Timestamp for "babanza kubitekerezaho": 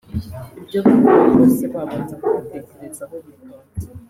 1.73-3.15